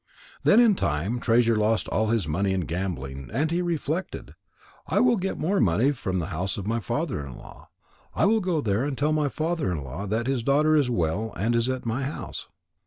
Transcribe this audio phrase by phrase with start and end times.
[0.43, 4.33] Then in time Treasure lost all his money in gambling, and he reflected:
[4.87, 7.69] "I will get more money from the house of my father in law.
[8.15, 11.33] I will go there and tell my father in law that his daughter is well
[11.37, 12.47] and is at my house."